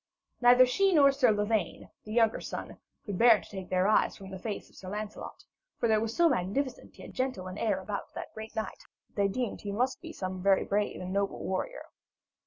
Neither 0.41 0.65
she 0.65 0.95
nor 0.95 1.11
Sir 1.11 1.29
Lavaine, 1.29 1.91
the 2.05 2.11
younger 2.11 2.41
son, 2.41 2.79
could 3.05 3.19
bear 3.19 3.39
to 3.39 3.47
take 3.47 3.69
their 3.69 3.87
eyes 3.87 4.17
from 4.17 4.31
the 4.31 4.39
face 4.39 4.67
of 4.67 4.75
Sir 4.75 4.89
Lancelot; 4.89 5.43
for 5.77 5.87
there 5.87 6.01
was 6.01 6.15
so 6.15 6.27
magnificent 6.27 6.97
yet 6.97 7.11
gentle 7.11 7.45
an 7.45 7.59
air 7.59 7.79
about 7.79 8.11
the 8.15 8.25
great 8.33 8.55
knight, 8.55 8.79
that 9.09 9.15
they 9.15 9.27
deemed 9.27 9.61
he 9.61 9.71
must 9.71 10.01
be 10.01 10.11
some 10.11 10.41
very 10.41 10.65
brave 10.65 10.99
and 10.99 11.13
noble 11.13 11.43
warrior. 11.45 11.83